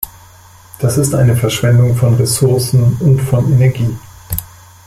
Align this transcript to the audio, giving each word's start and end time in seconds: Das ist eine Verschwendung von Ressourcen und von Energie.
Das 0.79 0.97
ist 0.97 1.13
eine 1.13 1.37
Verschwendung 1.37 1.95
von 1.95 2.15
Ressourcen 2.15 2.97
und 3.01 3.19
von 3.21 3.53
Energie. 3.53 3.95